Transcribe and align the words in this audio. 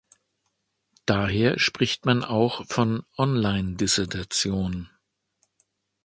Daher 1.05 1.59
spricht 1.59 2.07
man 2.07 2.23
auch 2.23 2.65
von 2.65 3.05
Online-Dissertation. 3.19 4.89